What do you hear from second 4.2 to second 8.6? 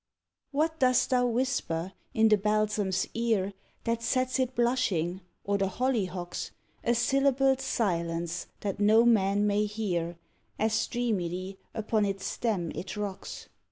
it blushing, or the hollyhock's, A syllabled silence